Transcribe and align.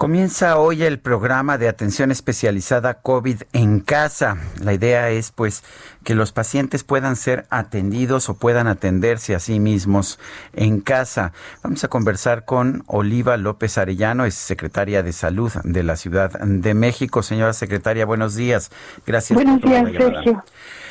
Comienza 0.00 0.56
hoy 0.56 0.82
el 0.84 0.98
programa 0.98 1.58
de 1.58 1.68
atención 1.68 2.10
especializada 2.10 3.02
COVID 3.02 3.42
en 3.52 3.80
casa. 3.80 4.38
La 4.58 4.72
idea 4.72 5.10
es 5.10 5.30
pues 5.30 5.62
que 6.04 6.14
los 6.14 6.32
pacientes 6.32 6.84
puedan 6.84 7.16
ser 7.16 7.44
atendidos 7.50 8.30
o 8.30 8.38
puedan 8.38 8.66
atenderse 8.66 9.34
a 9.34 9.40
sí 9.40 9.60
mismos 9.60 10.18
en 10.54 10.80
casa. 10.80 11.34
Vamos 11.62 11.84
a 11.84 11.88
conversar 11.88 12.46
con 12.46 12.82
Oliva 12.86 13.36
López 13.36 13.76
Arellano, 13.76 14.24
es 14.24 14.36
secretaria 14.36 15.02
de 15.02 15.12
Salud 15.12 15.52
de 15.64 15.82
la 15.82 15.96
Ciudad 15.96 16.30
de 16.40 16.72
México. 16.72 17.22
Señora 17.22 17.52
secretaria, 17.52 18.06
buenos 18.06 18.34
días. 18.34 18.70
Gracias. 19.06 19.34
Buenos 19.34 19.60
días, 19.60 19.84
Sergio. 19.92 20.42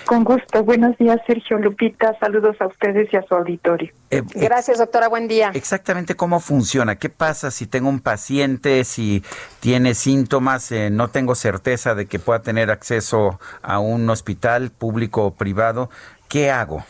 Con 0.09 0.23
gusto. 0.23 0.63
Buenos 0.63 0.97
días, 0.97 1.19
Sergio 1.27 1.59
Lupita. 1.59 2.17
Saludos 2.19 2.59
a 2.61 2.65
ustedes 2.65 3.13
y 3.13 3.15
a 3.15 3.21
su 3.21 3.35
auditorio. 3.35 3.91
Eh, 4.09 4.17
eh, 4.17 4.23
Gracias, 4.33 4.79
doctora. 4.79 5.07
Buen 5.07 5.27
día. 5.27 5.51
Exactamente 5.53 6.15
cómo 6.15 6.39
funciona. 6.39 6.95
¿Qué 6.95 7.09
pasa 7.09 7.51
si 7.51 7.67
tengo 7.67 7.89
un 7.89 7.99
paciente, 7.99 8.83
si 8.85 9.23
tiene 9.59 9.93
síntomas, 9.93 10.71
eh, 10.71 10.89
no 10.89 11.09
tengo 11.09 11.35
certeza 11.35 11.93
de 11.93 12.07
que 12.07 12.17
pueda 12.17 12.41
tener 12.41 12.71
acceso 12.71 13.39
a 13.61 13.77
un 13.77 14.09
hospital 14.09 14.71
público 14.71 15.25
o 15.25 15.35
privado? 15.35 15.91
¿Qué 16.27 16.49
hago? 16.49 16.83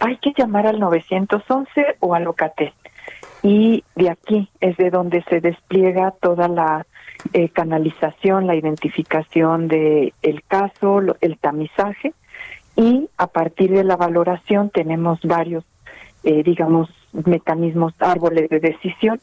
Hay 0.00 0.16
que 0.16 0.32
llamar 0.34 0.66
al 0.66 0.80
911 0.80 1.98
o 2.00 2.14
al 2.14 2.24
Locatel. 2.24 2.72
Y 3.42 3.84
de 3.96 4.08
aquí 4.08 4.48
es 4.60 4.78
de 4.78 4.88
donde 4.88 5.22
se 5.24 5.42
despliega 5.42 6.14
toda 6.22 6.48
la 6.48 6.86
eh, 7.32 7.48
canalización, 7.48 8.46
la 8.46 8.54
identificación 8.54 9.68
de 9.68 10.12
el 10.22 10.42
caso, 10.44 11.00
el 11.20 11.38
tamizaje 11.38 12.12
y 12.76 13.08
a 13.16 13.26
partir 13.28 13.70
de 13.70 13.84
la 13.84 13.96
valoración 13.96 14.70
tenemos 14.70 15.20
varios, 15.22 15.64
eh, 16.24 16.42
digamos, 16.42 16.90
mecanismos, 17.12 17.94
árboles 18.00 18.48
de 18.50 18.60
decisión. 18.60 19.20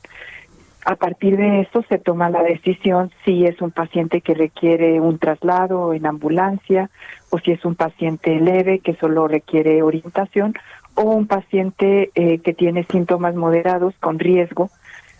A 0.83 0.95
partir 0.95 1.37
de 1.37 1.61
eso 1.61 1.83
se 1.89 1.99
toma 1.99 2.29
la 2.29 2.41
decisión 2.41 3.11
si 3.23 3.45
es 3.45 3.61
un 3.61 3.71
paciente 3.71 4.21
que 4.21 4.33
requiere 4.33 4.99
un 4.99 5.19
traslado 5.19 5.93
en 5.93 6.07
ambulancia 6.07 6.89
o 7.29 7.37
si 7.37 7.51
es 7.51 7.63
un 7.65 7.75
paciente 7.75 8.39
leve 8.39 8.79
que 8.79 8.95
solo 8.95 9.27
requiere 9.27 9.83
orientación 9.83 10.55
o 10.95 11.03
un 11.03 11.27
paciente 11.27 12.09
eh, 12.15 12.39
que 12.39 12.53
tiene 12.53 12.85
síntomas 12.85 13.35
moderados 13.35 13.93
con 13.99 14.17
riesgo 14.17 14.69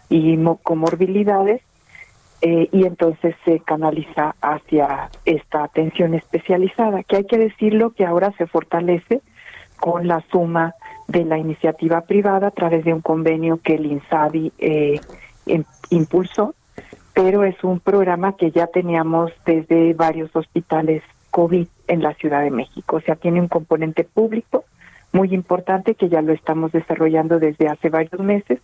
y 0.10 0.38
comorbilidades 0.64 1.62
eh, 2.42 2.70
y 2.72 2.86
entonces 2.86 3.36
se 3.46 3.60
canaliza 3.60 4.36
hacia 4.42 5.10
esta 5.26 5.64
atención 5.64 6.16
especializada, 6.16 7.04
que 7.04 7.18
hay 7.18 7.26
que 7.26 7.38
decirlo 7.38 7.92
que 7.92 8.06
ahora 8.06 8.32
se 8.38 8.48
fortalece 8.48 9.22
con 9.80 10.08
la 10.08 10.24
suma 10.32 10.74
de 11.08 11.24
la 11.26 11.38
iniciativa 11.38 12.02
privada 12.02 12.48
a 12.48 12.52
través 12.52 12.84
de 12.84 12.94
un 12.94 13.02
convenio 13.02 13.60
que 13.62 13.76
el 13.76 13.86
INSABI 13.86 14.54
eh, 14.58 15.00
em, 15.46 15.64
impulsó, 15.92 16.56
pero 17.14 17.44
es 17.44 17.64
un 17.64 17.80
programa 17.80 18.36
que 18.36 18.52
ya 18.52 18.68
teníamos 18.68 19.32
desde 19.46 19.94
varios 19.94 20.36
hospitales 20.36 21.04
COVID 21.30 21.68
en 21.88 22.02
la 22.02 22.14
Ciudad 22.16 22.42
de 22.42 22.52
México, 22.52 22.98
o 22.98 23.02
sea, 23.02 23.16
tiene 23.16 23.40
un 23.40 23.48
componente 23.48 24.04
público 24.04 24.66
muy 25.14 25.34
importante 25.34 25.96
que 25.96 26.10
ya 26.10 26.22
lo 26.22 26.34
estamos 26.34 26.72
desarrollando 26.72 27.40
desde 27.40 27.68
hace 27.68 27.90
varios 27.90 28.20
meses 28.22 28.60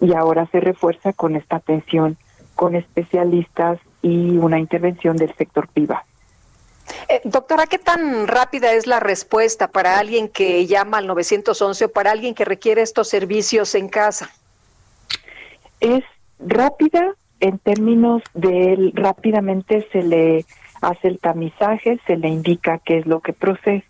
y 0.00 0.14
ahora 0.14 0.46
se 0.46 0.60
refuerza 0.60 1.12
con 1.12 1.36
esta 1.36 1.56
atención 1.56 2.16
con 2.58 2.74
especialistas 2.74 3.78
y 4.02 4.36
una 4.36 4.58
intervención 4.58 5.16
del 5.16 5.32
sector 5.36 5.68
privado. 5.68 6.02
Eh, 7.08 7.20
doctora, 7.22 7.68
¿qué 7.68 7.78
tan 7.78 8.26
rápida 8.26 8.72
es 8.72 8.88
la 8.88 8.98
respuesta 8.98 9.68
para 9.68 9.96
alguien 10.00 10.28
que 10.28 10.66
llama 10.66 10.98
al 10.98 11.06
911 11.06 11.84
o 11.84 11.88
para 11.92 12.10
alguien 12.10 12.34
que 12.34 12.44
requiere 12.44 12.82
estos 12.82 13.06
servicios 13.06 13.76
en 13.76 13.88
casa? 13.88 14.28
Es 15.78 16.02
rápida 16.40 17.14
en 17.38 17.60
términos 17.60 18.24
de 18.34 18.90
rápidamente 18.92 19.86
se 19.92 20.02
le 20.02 20.44
hace 20.80 21.06
el 21.06 21.20
tamizaje, 21.20 22.00
se 22.08 22.16
le 22.16 22.26
indica 22.26 22.80
qué 22.84 22.98
es 22.98 23.06
lo 23.06 23.20
que 23.20 23.34
procede. 23.34 23.84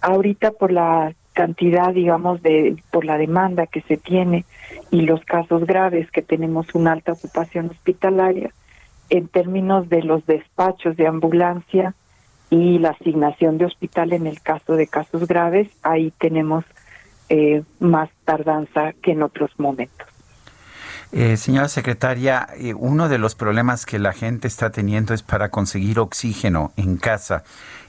Ahorita 0.00 0.52
por 0.52 0.70
la 0.70 1.12
cantidad, 1.36 1.92
digamos, 1.92 2.42
de 2.42 2.82
por 2.90 3.04
la 3.04 3.18
demanda 3.18 3.66
que 3.66 3.82
se 3.82 3.98
tiene 3.98 4.46
y 4.90 5.02
los 5.02 5.22
casos 5.26 5.66
graves 5.66 6.10
que 6.10 6.22
tenemos 6.22 6.74
una 6.74 6.92
alta 6.92 7.12
ocupación 7.12 7.68
hospitalaria 7.68 8.50
en 9.10 9.28
términos 9.28 9.90
de 9.90 10.02
los 10.02 10.24
despachos 10.24 10.96
de 10.96 11.06
ambulancia 11.06 11.94
y 12.48 12.78
la 12.78 12.90
asignación 12.90 13.58
de 13.58 13.66
hospital 13.66 14.14
en 14.14 14.26
el 14.26 14.40
caso 14.40 14.76
de 14.76 14.86
casos 14.86 15.28
graves, 15.28 15.68
ahí 15.82 16.10
tenemos 16.18 16.64
eh, 17.28 17.62
más 17.80 18.08
tardanza 18.24 18.94
que 18.94 19.12
en 19.12 19.22
otros 19.22 19.50
momentos. 19.58 20.15
Eh, 21.18 21.38
señora 21.38 21.68
secretaria, 21.68 22.46
eh, 22.58 22.74
uno 22.74 23.08
de 23.08 23.16
los 23.16 23.34
problemas 23.34 23.86
que 23.86 23.98
la 23.98 24.12
gente 24.12 24.46
está 24.46 24.68
teniendo 24.68 25.14
es 25.14 25.22
para 25.22 25.48
conseguir 25.48 25.98
oxígeno 25.98 26.72
en 26.76 26.98
casa. 26.98 27.42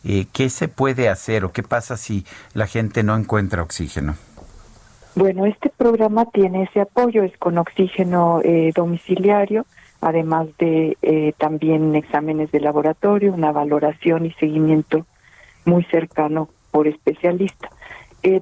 Eh, 0.05 0.27
¿qué 0.31 0.49
se 0.49 0.69
puede 0.69 1.09
hacer 1.09 1.43
o 1.43 1.51
qué 1.51 1.61
pasa 1.61 1.97
si 1.97 2.25
la 2.53 2.67
gente 2.67 3.03
no 3.03 3.17
encuentra 3.17 3.61
oxígeno? 3.61 4.15
Bueno, 5.15 5.45
este 5.45 5.67
programa 5.67 6.23
tiene 6.27 6.63
ese 6.63 6.79
apoyo, 6.79 7.23
es 7.23 7.35
con 7.37 7.57
oxígeno 7.57 8.39
eh, 8.45 8.71
domiciliario, 8.73 9.65
además 9.99 10.47
de 10.57 10.97
eh, 11.01 11.33
también 11.37 11.93
exámenes 11.95 12.49
de 12.53 12.61
laboratorio, 12.61 13.33
una 13.33 13.51
valoración 13.51 14.25
y 14.25 14.31
seguimiento 14.35 15.05
muy 15.65 15.83
cercano 15.91 16.47
por 16.71 16.87
especialista. 16.87 17.69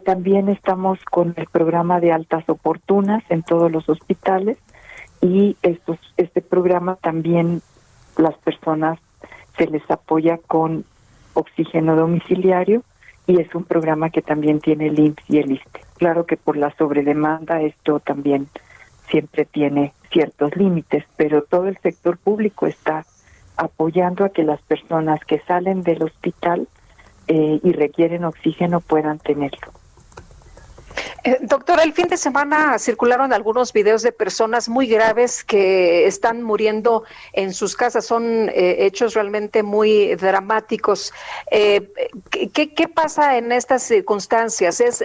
también 0.03 0.49
estamos 0.49 0.99
con 1.05 1.33
el 1.37 1.47
programa 1.47 1.99
de 1.99 2.11
altas 2.11 2.47
oportunas 2.47 3.23
en 3.29 3.41
todos 3.41 3.71
los 3.71 3.89
hospitales 3.89 4.57
y 5.25 5.57
estos, 5.63 5.97
este 6.17 6.41
programa 6.41 6.97
también 6.97 7.63
las 8.15 8.35
personas 8.37 8.99
se 9.57 9.65
les 9.65 9.89
apoya 9.89 10.37
con 10.37 10.85
oxígeno 11.33 11.95
domiciliario 11.95 12.83
y 13.25 13.41
es 13.41 13.53
un 13.55 13.63
programa 13.63 14.11
que 14.11 14.21
también 14.21 14.59
tiene 14.59 14.87
el 14.87 14.99
IMSS 14.99 15.29
y 15.29 15.37
el 15.39 15.51
ISTE. 15.53 15.81
Claro 15.97 16.27
que 16.27 16.37
por 16.37 16.57
la 16.57 16.71
sobredemanda 16.77 17.61
esto 17.61 17.99
también 17.99 18.49
siempre 19.09 19.45
tiene 19.45 19.93
ciertos 20.11 20.55
límites, 20.55 21.03
pero 21.17 21.41
todo 21.41 21.65
el 21.65 21.77
sector 21.79 22.17
público 22.17 22.67
está 22.67 23.03
apoyando 23.57 24.25
a 24.25 24.29
que 24.29 24.43
las 24.43 24.61
personas 24.61 25.19
que 25.25 25.39
salen 25.39 25.81
del 25.81 26.03
hospital 26.03 26.67
eh, 27.27 27.59
y 27.63 27.71
requieren 27.71 28.25
oxígeno 28.25 28.79
puedan 28.79 29.17
tenerlo. 29.17 29.71
Eh, 31.25 31.39
doctora, 31.41 31.81
el 31.81 31.91
fin 31.91 32.07
de 32.07 32.17
semana 32.17 32.77
circularon 32.77 33.33
algunos 33.33 33.73
videos 33.73 34.03
de 34.03 34.11
personas 34.11 34.69
muy 34.69 34.85
graves 34.85 35.43
que 35.43 36.05
están 36.05 36.43
muriendo 36.43 37.03
en 37.33 37.51
sus 37.51 37.75
casas. 37.75 38.05
Son 38.05 38.47
eh, 38.49 38.85
hechos 38.85 39.15
realmente 39.15 39.63
muy 39.63 40.13
dramáticos. 40.13 41.11
Eh, 41.49 41.89
¿qué, 42.29 42.87
pasa 42.87 43.39
en 43.39 43.51
estas 43.51 43.81
circunstancias? 43.81 44.79
¿Es 44.79 45.03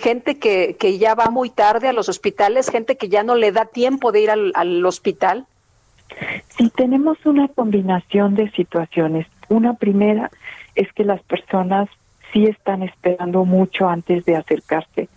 gente 0.00 0.38
que, 0.38 0.76
que, 0.80 0.96
ya 0.96 1.14
va 1.14 1.28
muy 1.28 1.50
tarde 1.50 1.86
a 1.86 1.92
los 1.92 2.08
hospitales, 2.08 2.70
gente 2.70 2.96
que 2.96 3.10
ya 3.10 3.22
no 3.22 3.34
le 3.34 3.52
da 3.52 3.66
tiempo 3.66 4.10
de 4.10 4.22
ir 4.22 4.30
al, 4.30 4.52
al 4.54 4.86
hospital? 4.86 5.46
Sí, 6.56 6.72
tenemos 6.74 7.18
una 7.26 7.48
combinación 7.48 8.36
de 8.36 8.50
situaciones. 8.52 9.26
Una 9.50 9.74
primera 9.74 10.30
es 10.74 10.90
que 10.94 11.04
las 11.04 11.22
personas 11.24 11.90
sí 12.32 12.44
están 12.44 12.82
esperando 12.82 13.44
mucho 13.44 13.86
antes 13.86 14.24
de 14.24 14.36
acercarse 14.36 15.10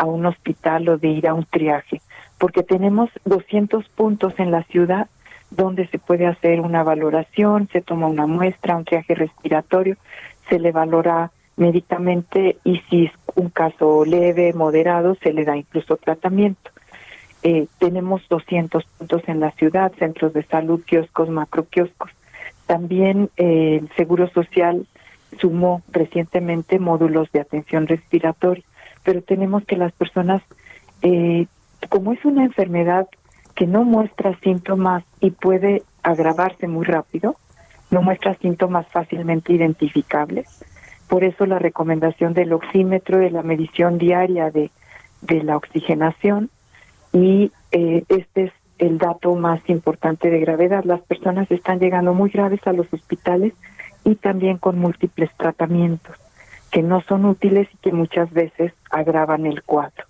a 0.00 0.06
un 0.06 0.24
hospital 0.24 0.88
o 0.88 0.96
de 0.96 1.08
ir 1.08 1.28
a 1.28 1.34
un 1.34 1.44
triaje, 1.44 2.00
porque 2.38 2.62
tenemos 2.62 3.10
200 3.26 3.86
puntos 3.90 4.32
en 4.38 4.50
la 4.50 4.62
ciudad 4.64 5.08
donde 5.50 5.86
se 5.88 5.98
puede 5.98 6.26
hacer 6.26 6.60
una 6.60 6.82
valoración, 6.82 7.68
se 7.70 7.82
toma 7.82 8.06
una 8.06 8.26
muestra, 8.26 8.76
un 8.76 8.84
triaje 8.84 9.14
respiratorio, 9.14 9.96
se 10.48 10.58
le 10.58 10.72
valora 10.72 11.32
médicamente 11.56 12.56
y 12.64 12.78
si 12.88 13.06
es 13.06 13.12
un 13.34 13.50
caso 13.50 14.06
leve, 14.06 14.54
moderado, 14.54 15.16
se 15.16 15.34
le 15.34 15.44
da 15.44 15.56
incluso 15.56 15.96
tratamiento. 15.96 16.70
Eh, 17.42 17.66
tenemos 17.78 18.22
200 18.30 18.84
puntos 18.84 19.22
en 19.26 19.40
la 19.40 19.50
ciudad, 19.52 19.92
centros 19.98 20.32
de 20.32 20.44
salud, 20.44 20.82
kioscos, 20.86 21.28
macroquioscos. 21.28 22.10
También 22.66 23.28
eh, 23.36 23.80
el 23.82 23.90
Seguro 23.96 24.30
Social 24.30 24.86
sumó 25.38 25.82
recientemente 25.90 26.78
módulos 26.78 27.30
de 27.32 27.40
atención 27.40 27.86
respiratoria, 27.86 28.64
pero 29.04 29.22
tenemos 29.22 29.64
que 29.64 29.76
las 29.76 29.92
personas, 29.92 30.42
eh, 31.02 31.46
como 31.88 32.12
es 32.12 32.24
una 32.24 32.44
enfermedad 32.44 33.08
que 33.54 33.66
no 33.66 33.84
muestra 33.84 34.38
síntomas 34.40 35.04
y 35.20 35.30
puede 35.30 35.82
agravarse 36.02 36.68
muy 36.68 36.84
rápido, 36.84 37.36
no 37.90 38.02
muestra 38.02 38.34
síntomas 38.36 38.86
fácilmente 38.88 39.52
identificables. 39.52 40.46
Por 41.08 41.24
eso 41.24 41.44
la 41.46 41.58
recomendación 41.58 42.34
del 42.34 42.52
oxímetro, 42.52 43.18
de 43.18 43.30
la 43.30 43.42
medición 43.42 43.98
diaria 43.98 44.50
de, 44.50 44.70
de 45.22 45.42
la 45.42 45.56
oxigenación 45.56 46.50
y 47.12 47.50
eh, 47.72 48.04
este 48.08 48.44
es 48.44 48.52
el 48.78 48.98
dato 48.98 49.34
más 49.34 49.60
importante 49.68 50.30
de 50.30 50.40
gravedad. 50.40 50.84
Las 50.84 51.00
personas 51.00 51.50
están 51.50 51.80
llegando 51.80 52.14
muy 52.14 52.30
graves 52.30 52.60
a 52.66 52.72
los 52.72 52.90
hospitales 52.92 53.52
y 54.04 54.14
también 54.14 54.56
con 54.58 54.78
múltiples 54.78 55.30
tratamientos 55.36 56.16
que 56.70 56.82
no 56.82 57.00
son 57.02 57.24
útiles 57.24 57.68
y 57.72 57.76
que 57.78 57.92
muchas 57.92 58.30
veces 58.32 58.72
agravan 58.90 59.46
el 59.46 59.62
cuadro. 59.62 60.04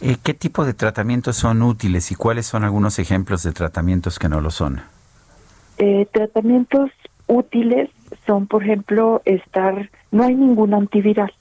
Eh, 0.00 0.16
¿Qué 0.22 0.32
tipo 0.32 0.64
de 0.64 0.72
tratamientos 0.72 1.36
son 1.36 1.62
útiles 1.62 2.10
y 2.10 2.14
cuáles 2.14 2.46
son 2.46 2.64
algunos 2.64 2.98
ejemplos 2.98 3.42
de 3.42 3.52
tratamientos 3.52 4.18
que 4.18 4.28
no 4.28 4.40
lo 4.40 4.50
son? 4.50 4.80
Eh, 5.76 6.06
tratamientos 6.10 6.90
útiles 7.26 7.90
son, 8.26 8.46
por 8.46 8.62
ejemplo, 8.62 9.20
estar, 9.24 9.90
no 10.10 10.24
hay 10.24 10.34
ningún 10.34 10.72
antiviral, 10.72 11.32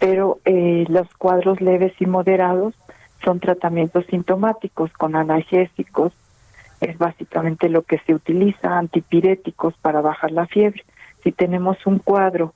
pero 0.00 0.38
eh, 0.44 0.84
los 0.88 1.08
cuadros 1.14 1.60
leves 1.60 1.92
y 2.00 2.06
moderados 2.06 2.74
son 3.24 3.40
tratamientos 3.40 4.04
sintomáticos 4.10 4.92
con 4.92 5.14
analgésicos, 5.14 6.12
es 6.80 6.98
básicamente 6.98 7.68
lo 7.68 7.82
que 7.82 7.98
se 8.06 8.14
utiliza, 8.14 8.78
antipiréticos 8.78 9.74
para 9.78 10.00
bajar 10.00 10.32
la 10.32 10.46
fiebre. 10.46 10.84
Si 11.22 11.32
tenemos 11.32 11.78
un 11.86 11.98
cuadro 11.98 12.54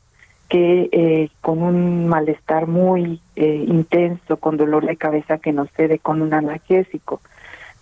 que 0.51 0.89
eh, 0.91 1.31
con 1.41 1.63
un 1.63 2.09
malestar 2.09 2.67
muy 2.67 3.23
eh, 3.37 3.65
intenso, 3.69 4.37
con 4.37 4.57
dolor 4.57 4.85
de 4.85 4.97
cabeza 4.97 5.39
que 5.39 5.53
nos 5.53 5.71
cede 5.71 6.01
con 6.01 6.21
un 6.23 6.35
analgésico, 6.35 7.21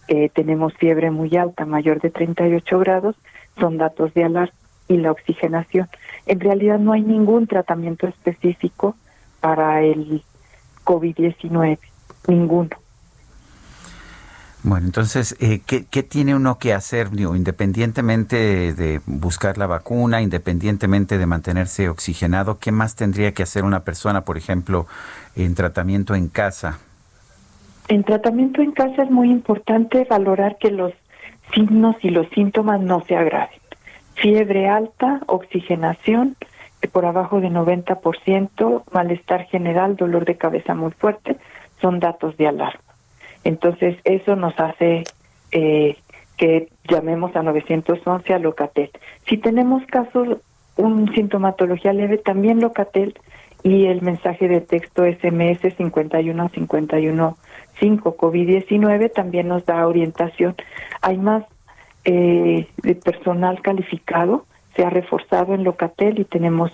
eh, 0.07 0.29
tenemos 0.29 0.75
fiebre 0.75 1.11
muy 1.11 1.35
alta, 1.35 1.65
mayor 1.65 2.01
de 2.01 2.11
38 2.11 2.79
grados, 2.79 3.17
son 3.59 3.79
datos 3.79 4.13
de 4.13 4.25
alarma 4.25 4.55
y 4.87 4.99
la 4.99 5.11
oxigenación. 5.13 5.89
En 6.27 6.41
realidad 6.41 6.79
no 6.79 6.93
hay 6.93 7.01
ningún 7.01 7.47
tratamiento 7.47 8.07
específico 8.07 8.95
para 9.41 9.83
el 9.83 10.23
COVID-19, 10.85 11.79
ninguno. 12.27 12.71
Bueno, 14.69 14.85
entonces, 14.85 15.35
eh, 15.41 15.63
¿qué, 15.67 15.87
¿qué, 15.91 16.03
tiene 16.03 16.35
uno 16.35 16.59
que 16.59 16.75
hacer, 16.75 17.09
digo, 17.09 17.35
independientemente 17.35 18.75
de 18.75 19.01
buscar 19.07 19.57
la 19.57 19.67
vacuna, 19.67 20.21
independientemente 20.21 21.17
de 21.17 21.25
mantenerse 21.25 21.89
oxigenado? 21.89 22.59
¿Qué 22.59 22.71
más 22.71 22.95
tendría 22.95 23.33
que 23.33 23.43
hacer 23.43 23.65
una 23.65 23.81
persona, 23.81 24.27
por 24.27 24.37
ejemplo, 24.37 24.87
en 25.37 25.55
tratamiento 25.55 26.15
en 26.15 26.29
casa? 26.29 26.81
En 27.89 28.05
tratamiento 28.05 28.61
en 28.61 28.73
casa 28.73 29.05
es 29.05 29.11
muy 29.11 29.31
importante 29.31 30.05
valorar 30.05 30.59
que 30.59 30.71
los 30.71 30.93
signos 31.55 31.97
y 32.03 32.11
los 32.11 32.29
síntomas 32.35 32.79
no 32.79 33.03
se 33.07 33.17
agraven. 33.17 33.59
Fiebre 34.17 34.69
alta, 34.69 35.23
oxigenación 35.29 36.37
por 36.93 37.07
abajo 37.07 37.41
de 37.41 37.49
90%, 37.49 38.83
malestar 38.93 39.47
general, 39.47 39.97
dolor 39.97 40.27
de 40.27 40.37
cabeza 40.37 40.75
muy 40.75 40.91
fuerte, 40.91 41.39
son 41.81 42.01
datos 42.01 42.37
de 42.37 42.49
alarma. 42.49 42.88
Entonces, 43.49 43.97
eso 44.05 44.37
nos 44.37 44.53
hace 44.61 45.05
eh, 45.53 45.97
que 46.37 46.69
llamemos 46.87 47.35
a 47.35 47.43
911 47.43 48.35
a 48.35 48.39
Locatel. 48.39 48.91
Si 49.27 49.39
tenemos 49.39 49.87
casos, 49.87 50.37
un 50.77 51.11
sintomatología 51.15 51.95
leve, 51.95 52.19
también 52.19 52.61
Locatel 52.61 53.19
y 53.63 53.87
el 53.87 54.03
mensaje 54.03 54.49
de 54.49 54.61
texto 54.61 55.05
SMS 55.05 55.63
51515 55.79 57.35
COVID-19 57.81 59.13
también 59.15 59.49
nos 59.49 59.65
da 59.65 59.87
orientación. 59.87 60.55
Hay 61.01 61.17
más 61.17 61.43
eh, 62.05 62.69
de 62.83 62.95
personal 62.97 63.63
calificado, 63.63 64.45
se 64.77 64.85
ha 64.85 64.91
reforzado 64.91 65.55
en 65.55 65.65
Locatel 65.65 66.19
y 66.21 66.27
tenemos 66.27 66.71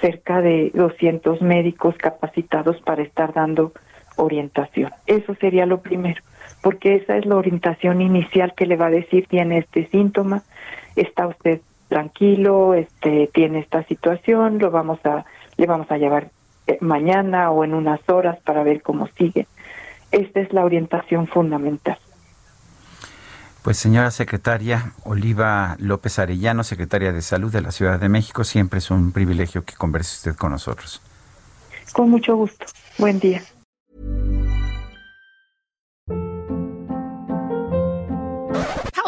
cerca 0.00 0.40
de 0.40 0.70
200 0.72 1.42
médicos 1.42 1.94
capacitados 1.98 2.80
para 2.80 3.02
estar 3.02 3.34
dando 3.34 3.74
orientación. 4.16 4.92
Eso 5.06 5.34
sería 5.36 5.66
lo 5.66 5.80
primero, 5.80 6.22
porque 6.62 6.96
esa 6.96 7.16
es 7.16 7.26
la 7.26 7.36
orientación 7.36 8.00
inicial 8.00 8.54
que 8.56 8.66
le 8.66 8.76
va 8.76 8.86
a 8.86 8.90
decir 8.90 9.26
tiene 9.28 9.58
este 9.58 9.88
síntoma, 9.88 10.42
está 10.96 11.26
usted 11.26 11.60
tranquilo, 11.88 12.74
este 12.74 13.28
tiene 13.32 13.60
esta 13.60 13.84
situación, 13.84 14.58
lo 14.58 14.70
vamos 14.70 14.98
a 15.04 15.24
le 15.56 15.66
vamos 15.66 15.90
a 15.90 15.98
llevar 15.98 16.30
eh, 16.66 16.78
mañana 16.80 17.50
o 17.50 17.64
en 17.64 17.74
unas 17.74 18.00
horas 18.08 18.38
para 18.44 18.62
ver 18.62 18.82
cómo 18.82 19.08
sigue. 19.18 19.46
Esta 20.10 20.40
es 20.40 20.52
la 20.52 20.64
orientación 20.64 21.26
fundamental. 21.26 21.98
Pues 23.62 23.78
señora 23.78 24.10
secretaria 24.10 24.92
Oliva 25.04 25.76
López 25.78 26.18
Arellano, 26.18 26.64
secretaria 26.64 27.12
de 27.12 27.22
Salud 27.22 27.50
de 27.50 27.62
la 27.62 27.70
Ciudad 27.70 27.98
de 27.98 28.08
México, 28.08 28.44
siempre 28.44 28.78
es 28.78 28.90
un 28.90 29.12
privilegio 29.12 29.64
que 29.64 29.74
converse 29.74 30.16
usted 30.16 30.38
con 30.38 30.50
nosotros. 30.50 31.00
Con 31.92 32.10
mucho 32.10 32.36
gusto. 32.36 32.66
Buen 32.98 33.18
día. 33.20 33.42